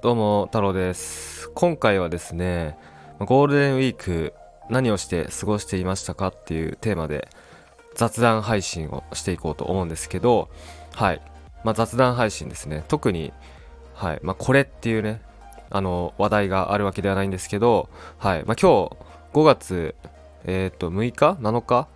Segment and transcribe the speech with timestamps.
[0.00, 1.50] どうも太郎です。
[1.56, 2.78] 今回はですね
[3.18, 4.32] ゴールデンウィーク
[4.70, 7.28] 何をして過ごしていましたかっていうテーマで
[7.96, 10.50] 雑談配信をしていこうと思うんですけど
[10.94, 11.20] はい、
[11.64, 12.84] まあ、雑談配信ですね。
[12.86, 13.32] 特に
[13.92, 14.20] はい。
[14.22, 15.20] まあ、これっていうね
[15.68, 18.44] あの話題があるわけではないんですけどはい。
[18.44, 18.96] まあ、今日
[19.32, 19.96] 5月
[20.44, 21.88] えっ、と6日？7日？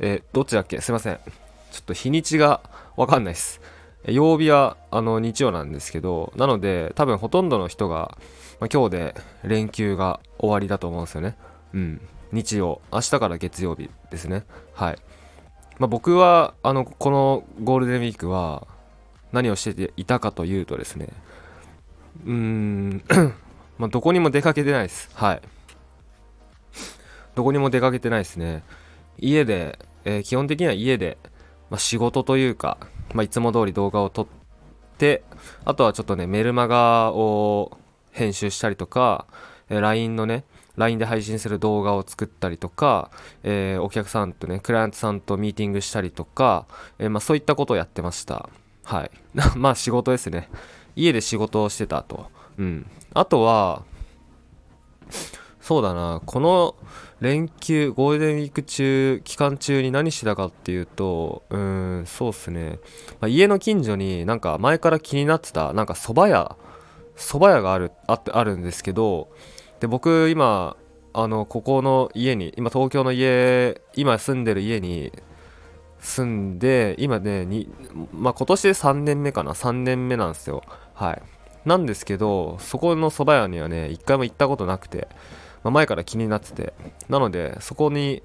[0.00, 0.80] えー、どっちだっけ？
[0.80, 1.20] すいません。
[1.70, 2.60] ちょっと日にちが
[2.96, 3.60] わかんないです。
[4.06, 8.18] 曜日はあの日曜なんですけど、なので多分ほとんどの人が、
[8.60, 11.36] まあ、今日で連休が終わりだと思うんですよね。
[11.72, 12.00] うん。
[12.32, 14.44] 日曜、明日から月曜日ですね。
[14.74, 14.98] はい。
[15.78, 18.66] まあ、僕はあのこのゴールデンウィークは
[19.32, 21.08] 何をしていたかというとですね、
[22.24, 23.04] うーん、
[23.78, 25.10] まあ、どこにも出かけてないです。
[25.14, 25.42] はい。
[27.34, 28.62] どこにも出かけてないですね。
[29.18, 31.18] 家で、えー、基本的には家で、
[31.70, 32.78] まあ、仕事というか、
[33.12, 34.26] まあ、いつも通り動画を撮っ
[34.98, 35.22] て
[35.64, 37.78] あとはちょっとねメルマガを
[38.12, 39.26] 編集したりとか、
[39.68, 40.44] え LINE のね
[40.76, 43.10] LINE で配信する動画を作ったりとか、
[43.42, 46.66] えー、お客さんとねクライアントさんとミーティングしたりとか、
[46.98, 48.48] えー、まあ、そういったことをやってました。
[48.84, 49.10] はい。
[49.56, 50.48] まあ仕事ですね。
[50.96, 52.86] 家で仕事をしてたとうん。
[53.14, 53.82] あとは
[55.64, 56.20] そうだな。
[56.26, 56.74] この
[57.20, 62.80] 連休ゴールデンウィーク中期間中に何してたかっていうとうんそうっすね、
[63.18, 66.54] まあ、家の近所になんか前から気になってたなんか蕎麦屋
[67.16, 69.30] 蕎麦屋があるあってあるんですけど
[69.80, 70.76] で僕今
[71.14, 75.12] あのここの家に今東京の家今住んでる家に
[75.98, 77.70] 住んで今ねに、
[78.12, 79.52] まあ、今年で3年目かな。
[79.52, 80.62] 3年目なんですよ。
[80.92, 81.22] はい。
[81.64, 85.08] なんですけどそこの蕎麦屋にはね一回も行ったことなくて。
[85.64, 86.74] まあ、前から気になってて。
[87.08, 88.22] なのでそこに、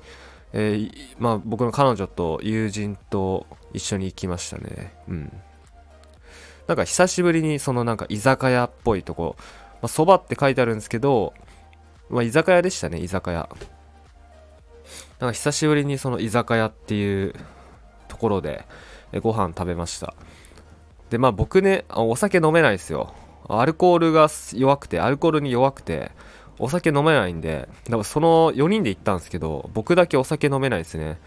[0.54, 4.94] えー、まあ、僕の彼女と友人と一緒に行きましたね。
[5.08, 5.42] うん。
[6.68, 9.36] なんか久しぶりにそのなんか居酒屋っぽいとこ。
[9.88, 11.34] そば、まあ、って書いてあるんですけど、
[12.10, 13.50] まあ、居酒屋でしたね居酒屋。
[15.20, 17.34] なんか久しぶりにその居酒屋っていう
[18.08, 18.66] ところで
[19.22, 20.14] ご飯食べました。
[21.10, 23.14] でまあ僕ねお酒飲めないですよ。
[23.48, 26.12] アルコールが弱くてアルコールに弱くて
[26.60, 31.20] お酒飲めないんで、だからその4人で行ったんですけど、僕だけお酒飲めないですね。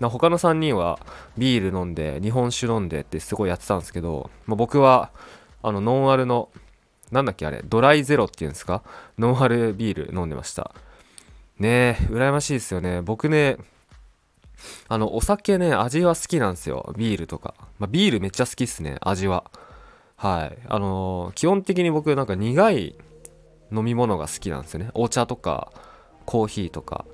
[0.00, 0.98] 他の3人は
[1.38, 5.10] ビール飲んで、日本酒飲んでってすごいやってたんですけど、まあ、僕は、
[5.62, 6.50] あの、ノンアルの、
[7.10, 8.82] なんだっけあれ、ドライゼロっていうんですか？
[9.18, 10.72] ノンアルビール飲んでました。
[11.58, 13.00] ねえ、羨ましいですよね。
[13.00, 13.56] 僕ね、
[14.88, 16.92] あの、お酒ね、味は好きなんですよ。
[16.96, 17.54] ビールとか。
[17.78, 19.44] まあ、ビールめっちゃ好きっすね、味は。
[20.16, 20.58] はい。
[20.68, 22.96] あのー、基本的に僕なんか苦い
[23.72, 24.90] 飲み物が好きなんですよね。
[24.94, 25.72] お茶とか
[26.24, 27.04] コーヒーとか。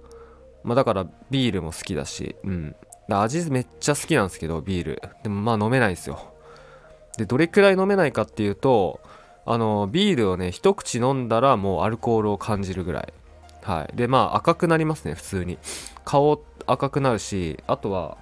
[0.64, 2.76] まあだからビールも好きだしうん。
[3.08, 5.02] 味めっちゃ好きなんですけどビール。
[5.22, 6.32] でもまあ飲めないですよ。
[7.18, 9.00] でどれくらい飲めないかっていうと
[9.44, 13.12] あのビールをね一口飲んだらもうアルコールを感じるぐらい。
[13.62, 13.96] はい。
[13.96, 15.58] でまあ赤くなりますね普通に。
[16.04, 18.16] 顔赤くなるしあとは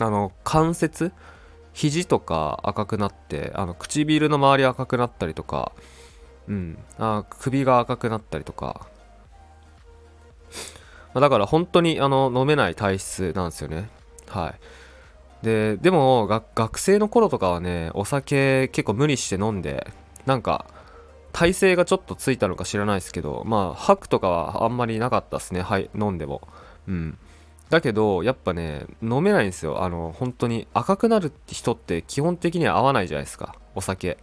[0.00, 1.12] あの関節？
[1.72, 5.72] 肘とか赤くなってあの唇の周り赤くなったりとか
[6.48, 6.78] うん。
[6.98, 8.86] あ首が赤くなったりとか。
[11.14, 13.88] だから本当にあの飲めない体質なんですよね。
[14.28, 14.54] はい。
[15.44, 19.90] ででも学生の頃とかはねお酒結構無理して飲んで
[20.24, 20.66] なんか
[21.32, 25.62] 体勢がちょっとついたのか知らないですけどまあ吐くとかはあんまりなかったですね。
[25.62, 26.48] はい飲んでも。
[26.88, 27.18] うん。
[27.70, 29.82] だけどやっぱね飲めないんですよ。
[29.82, 33.54] あの本当に赤くなる人って基本的には合わないじゃないですか。
[33.74, 34.18] お酒。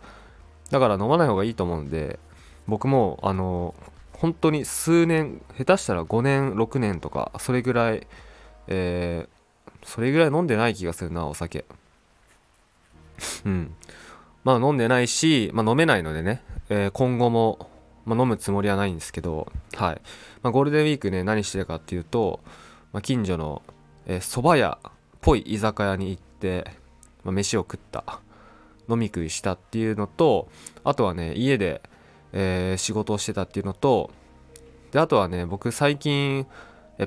[0.71, 2.19] だから飲まない方がいいと思うんで
[2.67, 3.75] 僕もあの
[4.13, 8.07] 本当に数年下手したら5年6年とかそれぐらい
[8.67, 11.65] えー、それぐらい飲んでない気がするなお酒。
[13.45, 13.75] うん。
[14.43, 17.69] まあ飲んでないし、まあ、飲めないのでね、えー、今後も、
[18.05, 20.01] まあ、飲むつもりはないんですけどはい、
[20.41, 22.39] まあ、ゴールデンウィークね何してたかっていうと、
[22.91, 23.61] まあ、近所の
[24.07, 24.91] 蕎麦、屋っ
[25.21, 26.65] ぽい居酒屋に行って、
[27.23, 28.19] まあ、飯を食った。
[28.91, 30.49] 飲み食いしたっていうのと
[30.83, 31.81] あとはね家で、
[32.33, 34.11] えー、仕事をしてたっていうのと
[34.91, 36.45] であとはね僕最近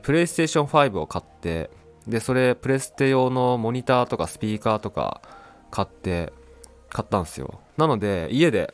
[0.02, 1.70] プレイステーション5を買って
[2.06, 5.22] でそれプレステ用のモニターとかスピーカーとか
[5.70, 6.32] 買って
[6.90, 7.60] 買ったんですよ。
[7.76, 8.72] なので家で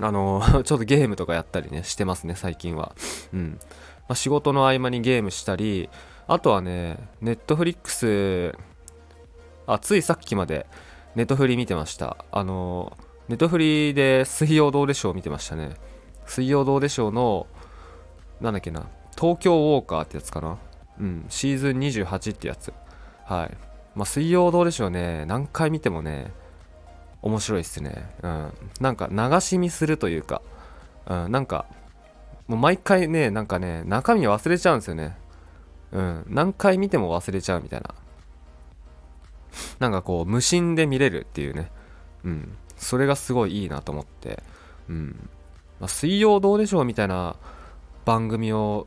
[0.00, 2.92] あの ちょっとゲームとかやったりねしてますね最近は。
[3.32, 3.58] うん、
[4.08, 5.88] ま、仕事の合間にゲームしたり
[6.26, 8.56] あとはねネットフリックス
[9.66, 10.66] あついさっきまで
[11.14, 12.24] ネットフリ見てました。
[12.30, 12.96] あの、
[13.28, 15.70] ネットフリで水曜どうでしょう見てましたね。
[16.26, 17.46] 水曜どうでしょうの、
[18.40, 18.86] なんだっけな、
[19.18, 20.58] 東京ウォーカーってやつかな。
[21.00, 22.72] うん、シーズン28ってやつ。
[23.24, 23.56] はい。
[23.94, 26.32] まあ、水曜どうでしょうね、何回見てもね、
[27.22, 30.42] 面白いっすねうんなんか流し見するというか、
[31.06, 31.66] うん、なんか
[32.46, 35.16] もう毎回ねなんかね中身忘れちゃうんですよね
[35.92, 37.94] うん何回見ても忘れちゃうみたいな
[39.78, 41.70] なんかこう無心で見れるっていうね。
[42.24, 42.56] うん。
[42.76, 44.42] それがすごいいいなと思って。
[44.88, 45.28] うん。
[45.80, 47.36] まあ、水曜どうでしょうみたいな
[48.04, 48.86] 番組を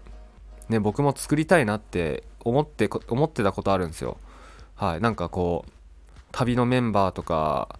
[0.69, 4.17] ね僕も作りたいなって思って思ってたことあるんですよ。
[4.75, 5.01] はい。
[5.01, 5.71] なんかこう
[6.31, 7.79] 旅のメンバーとか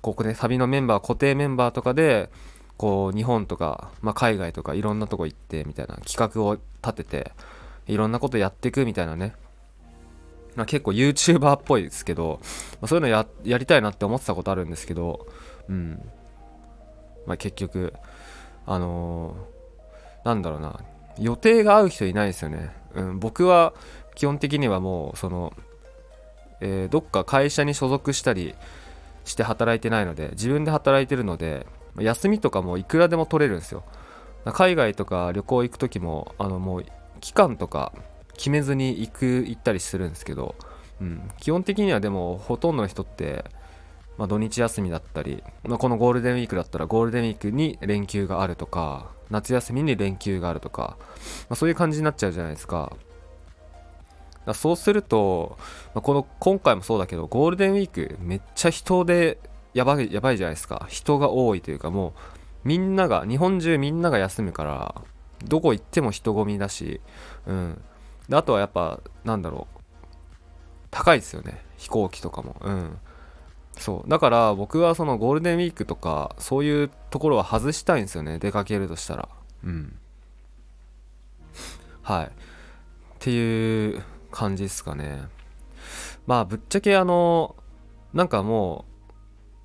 [0.00, 2.30] ここで旅のメンバー固定メンバーとかで
[2.76, 7.32] こう日本とか、まあ、海外とかいろんなとこ行ってみたいな企画を立てて
[7.86, 9.34] いろんなことやっていくみたいなね、
[10.56, 12.40] まあ、結構 YouTuber っぽいですけど、
[12.80, 15.26] まあ、そういうのややりたいなって思ってたことあるんですけど
[15.68, 16.00] うん。
[17.26, 17.92] まあ、結局
[18.64, 20.80] あのー、なんだろうな。
[21.18, 23.72] 予定が合う人いないですよね、うん、僕は
[24.14, 25.52] 基本的にはもうその、
[26.60, 28.54] えー、どっか会社に所属したり
[29.24, 31.66] して働いてないので自分で働いてるので
[31.98, 33.82] 休みとかもいくらでも取れるんですよ。
[34.44, 36.84] 海外とか旅行行く時もあのもう
[37.20, 37.92] 期間とか
[38.36, 40.54] 決めずに行く行ったりするんですけど、
[41.00, 43.44] うん、基本的にはでもほとんどの人って
[44.18, 50.96] まあ、土日休みだったり、まあ、このゴールデンウィークだったらゴールデンウィークに連休があるとか夏休みに連休があるとか、
[51.48, 52.96] まあ、そういう感じになっちゃうじゃないですか。
[54.44, 55.58] だそうすると、
[55.92, 59.38] まあ、この今回もそうだけどゴールデンウィークめっちゃ人で
[59.74, 60.86] やばいやばいじゃないですか。
[60.88, 62.12] 人が多いというかもう
[62.64, 65.02] みんなが日本中みんなが休むから
[65.44, 67.00] どこ行っても人混みだし
[67.46, 67.82] うん。
[68.28, 69.76] であとはやっぱなんだろう。
[70.90, 71.62] 高いですよね。
[71.76, 72.56] 飛行機とかも。
[72.60, 72.98] うん。
[73.78, 74.10] そう。
[74.10, 78.38] だから僕はそのゴールデンウィークとかそういうところは外したいんですよね。
[78.38, 79.28] 出かけるとしたら。
[79.64, 79.98] うん。
[82.02, 82.26] はい。
[82.26, 82.30] っ
[83.18, 85.24] ていう感じですかね。
[86.26, 87.56] まあぶっちゃけあの
[88.12, 88.84] なんかも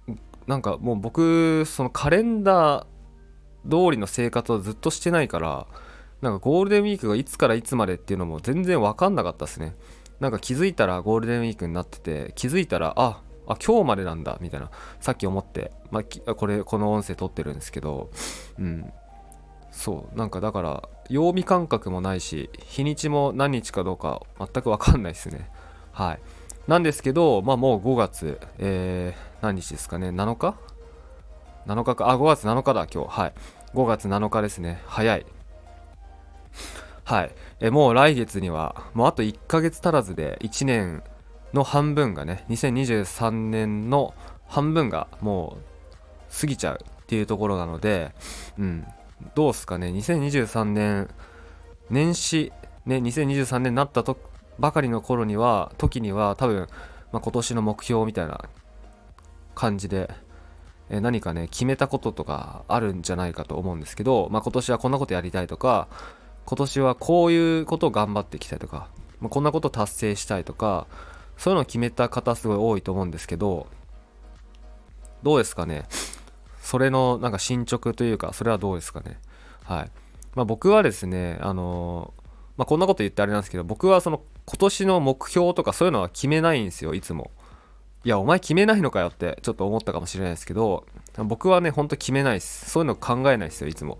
[0.07, 0.11] う
[0.47, 2.85] なんかもう僕そのカレンダー
[3.69, 5.67] 通りの生活をずっとしてないから
[6.21, 9.75] なんかゴールデンウィークがいつからいつまでっていうのも全然分かんなかったですね。
[10.19, 14.69] なんか気づいたらゴールデンウィークになってて気づいたらああ今日までなんだみたいな
[15.00, 18.12] さっき思って、まあ、これこの音声撮ってるんですけど
[18.59, 18.94] うん。
[19.71, 25.50] そうなんかだから曜日感覚もないし日にちも何日かどうか全く分かんないですね。
[25.91, 26.19] はい。
[26.68, 30.56] なんですけどまあもう5月えー、何日ですかね7日
[31.65, 33.19] ?7 日かあ5月7日だ今日。
[33.21, 33.33] はい。
[33.73, 34.81] 5月7日ですね。
[34.85, 35.25] 早い。
[37.03, 37.31] はい。
[37.59, 41.03] えもう来月にはもうあと1ヶ月足らずで1年
[41.53, 44.13] の半分がね2023年の
[44.48, 48.13] 半分がもう過ぎちゃうっていうところなので、
[48.57, 48.86] うん、
[49.36, 51.09] どうすかね2023年
[51.89, 52.51] 年始
[52.86, 54.18] ね2023年になったと
[54.59, 56.68] ばかりの頃には時には多分、
[57.12, 58.45] まあ、今年の目標みたいな
[59.56, 60.09] 感じで
[60.89, 65.88] 何かね決めたこととかあるんじゃないかと思うんですけど、まあ、今年はこんなことやりたいとか
[66.45, 68.88] 今年はこういうことを頑張っていきたいとか、
[69.19, 70.88] まあ、こんなことを達成したいとか
[71.38, 73.67] そういうのを決めた方すごい多いと思うんですけど、
[75.23, 75.85] どうですかね？
[76.61, 79.19] それのなんか進捗というか、それはどうですかね？
[79.63, 79.91] はい。
[80.35, 82.21] まあ、僕はですね、あのー、
[82.57, 87.31] まあ、こんなこと言ってあれなんですけど、僕はその今年の目標とかそういうのは決めないんですよ、いつも。
[88.04, 90.85] いや、お前決めないのかよってちょっと思ったかもしれないですけど、
[91.18, 92.69] 僕はね、ほんと決めないです。
[92.69, 93.99] そういうの考えないですよ、いつも。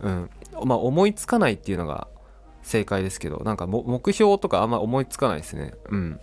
[0.00, 0.30] うん。
[0.64, 2.08] まあ、思いつかないっていうのが
[2.62, 5.74] 正解ですけど、なんか目標とかあんま思いつかないですね。
[5.90, 6.20] うん。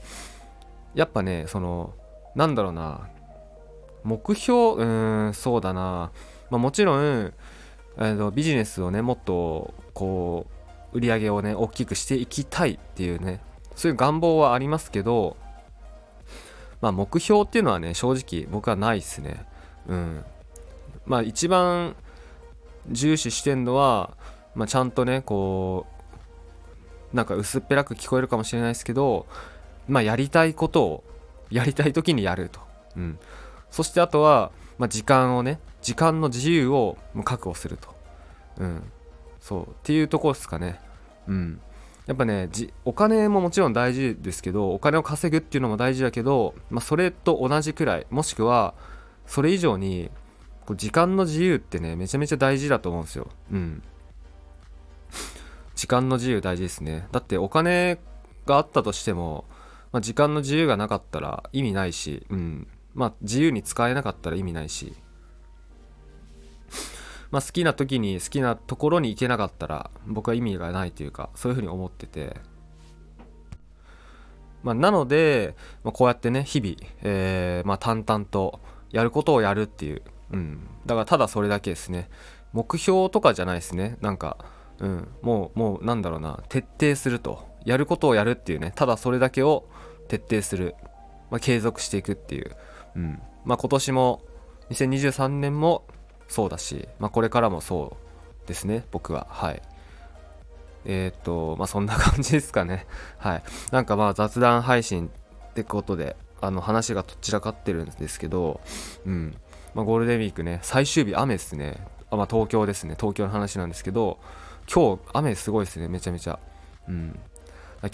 [0.95, 1.93] やっぱねその
[2.35, 3.07] なんだろうな
[4.03, 6.11] 目標うーんそうだな、
[6.49, 7.33] まあ、もちろん、
[7.97, 10.47] えー、とビジネスをねもっとこ
[10.93, 13.41] う売り上げをね大きくしていきたいっていうね
[13.75, 15.35] そういう願望はありますけど
[16.81, 19.45] まあ目標っていうのはね正直僕はないっすね
[19.87, 20.23] うん
[21.05, 21.95] まあ一番
[22.89, 24.15] 重視してんのは、
[24.53, 25.85] まあ、ちゃんとねこ
[27.13, 29.25] うなんか薄っぺらく聞こえるかもしれないですけど
[29.87, 31.03] まあ、やりたいことを
[31.49, 32.59] やりたい時にやると、
[32.95, 33.19] うん、
[33.69, 37.89] そしてあとは、まあ、時間をね時間の自由を確保すると、
[38.57, 38.83] うん、
[39.39, 39.63] そう。
[39.67, 40.79] っていうところですかね、
[41.27, 41.61] うん、
[42.07, 42.49] やっぱね
[42.83, 48.73] お金ももちろん大事ですけどお金を稼ぐっていうのも大事だけど、まあ、それと同じくらいもしくは
[49.27, 50.09] それ以上に
[50.65, 53.83] こう時間の自由ってねめちゃめちゃ大事だと思うんですよ、うん、
[55.75, 57.07] 時間の自由大事ですね。
[57.11, 57.99] だってお金
[58.45, 59.45] があったとしても
[59.95, 62.67] まあ、時間の自由がなかったら意味ないし、うん。
[62.93, 64.93] まあ、自由に使えなかったら意味ないし、
[67.31, 72.35] まあ、好きな時に好きなところに行けなかったら僕は意味がないというかそういうふうに思ってて、
[74.63, 75.55] まあ、なので、
[75.85, 78.59] まあ、こうやってね日々、えー、まあ、淡々と
[78.91, 80.01] やることをやるっていう、
[80.31, 82.09] うん、だからただそれだけですね。
[82.53, 83.97] 目標とかじゃないですね。
[84.01, 84.37] なんか、
[84.79, 86.43] うん、もうもうなんだろうな。
[86.49, 87.53] 徹底すると。
[87.65, 88.71] やることをやるっていうね。
[88.75, 89.67] ただそれだけを
[90.07, 90.75] 徹底する、
[91.31, 92.55] まあ、継続していくっていう、
[92.95, 93.21] うん。
[93.43, 94.21] まあ、今年も
[94.69, 95.85] 2023年も
[96.27, 97.97] そうだし、まあ、これからもそ
[98.43, 98.85] うですね。
[98.91, 99.27] 僕は。
[99.29, 99.61] はい。
[100.85, 102.85] えっ、とまあそんな感じですかね。
[103.17, 103.43] はい。
[103.71, 105.09] なんかまあ雑談配信
[105.49, 108.61] ってことであの話がどちらかってるんですけど
[109.05, 109.35] うん。
[109.75, 111.85] まあ、ゴールデンウィークね最終日雨ですね。
[112.09, 112.95] あ、まあ、東京ですね。
[112.97, 114.17] 東京の話なんですけど
[114.73, 115.87] 今日雨すごいですね。
[115.87, 116.39] めちゃめちゃ。
[116.87, 117.19] うん。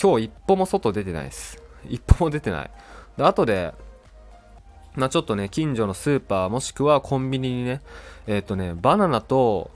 [0.01, 1.61] 今日一歩も外出てないです。
[1.89, 2.71] 一歩も出てない。
[3.17, 3.73] で後で
[4.95, 7.81] まあ、ちょっとね近所のスーパーもしくはコンビニにね
[8.27, 9.71] えっ、ー、とねバナナと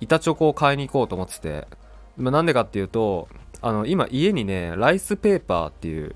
[0.00, 1.68] 板チョコを買いに行こうと思ってて
[2.16, 3.28] まあ、なんでかっていうと
[3.60, 6.14] あの今家にねライスペーパーっていう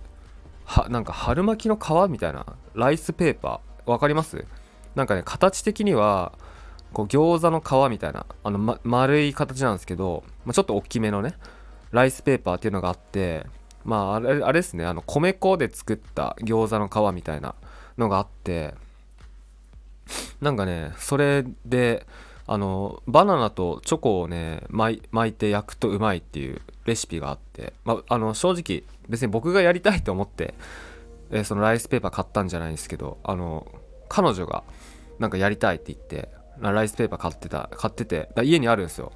[0.65, 4.45] はなんか春巻きの皮みたいなライスペーパーわかります？
[4.95, 6.33] なんかね形的には
[6.93, 11.35] こう餃子の皮みたいなあの、ま、丸い形なんですけど、まあ、ちょっと大きめのね
[11.91, 13.47] ライスペーパーっていうのがあって
[13.85, 17.55] まああれあれですねあの米粉で作った餃子の皮みたいな
[17.97, 18.75] のがあって
[20.41, 22.07] なんかねそれで
[22.47, 30.55] あのバナナとチョコをね巻いて焼くとうまいっていうレシピがあって、まあ、あの正直別に僕がやりたいと思って、
[31.31, 33.67] えー、そのライスペーパー買ったんじゃないんですけどあの
[34.09, 34.65] 彼女が
[35.19, 36.29] なんかやりたいって言って
[36.61, 39.13] ライスペーパー買ってた買ってて家にあるんですよ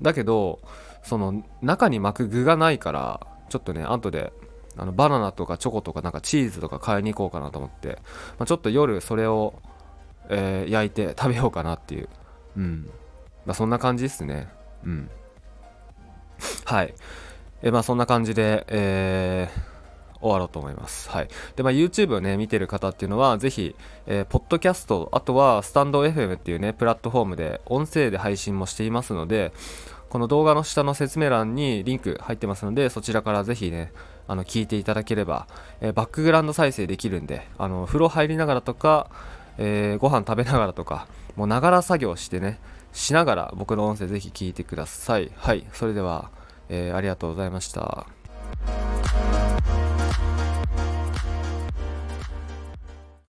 [0.00, 0.60] だけど
[1.02, 4.32] その中に巻く具がないからちょっとね後で
[4.76, 7.98] あのバナナとかチョコとかなんかチーズとか買いに行こうかなと思って、
[8.38, 9.60] まあ、ちょっと夜それを、
[10.28, 12.08] えー、焼いて食べようかなっていう
[12.58, 12.90] うん。
[13.46, 14.48] まあ、そんな感じですね。
[14.84, 15.10] うん。
[16.64, 16.94] はい。
[17.62, 19.60] えまあそんな感じで、えー、
[20.20, 21.08] 終わろうと思います。
[21.10, 21.28] はい。
[21.56, 23.74] で、まあ YouTube をね、見てる方っていうのは、ぜひ、
[24.06, 29.52] えー、ポッドキャスト、あとはスタンド FM っていうね、プラットフォームで音声で配信もしていますので、
[30.08, 33.92] この動画の下の説明欄にリンク入ってますので、そちらからぜひね、
[34.26, 35.46] あの、聞いていただければ、
[35.80, 39.10] えー、バックグラウンド再生できるんで、あの、風呂入りながらとか、
[39.58, 41.06] えー、ご飯食べながらとか、
[41.36, 42.58] もうながら作業してね、
[42.92, 45.30] しながら僕の音声ぜひ聞いてください。
[45.36, 46.30] はい、それでは、
[46.68, 48.06] えー、ありがとうございました。